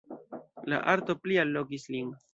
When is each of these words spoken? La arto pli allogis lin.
La 0.73 0.79
arto 0.95 1.17
pli 1.27 1.37
allogis 1.45 1.87
lin. 1.97 2.13